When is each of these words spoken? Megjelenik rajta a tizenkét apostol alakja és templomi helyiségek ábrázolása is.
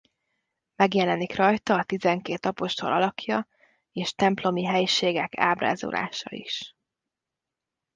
Megjelenik 0.75 1.35
rajta 1.35 1.73
a 1.75 1.83
tizenkét 1.83 2.45
apostol 2.45 2.91
alakja 2.93 3.47
és 3.91 4.13
templomi 4.13 4.65
helyiségek 4.65 5.33
ábrázolása 5.37 6.29
is. 6.29 6.75